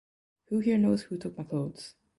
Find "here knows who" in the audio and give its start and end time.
0.61-1.17